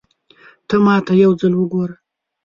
[0.67, 1.95] ته ماته يو ځل وګوره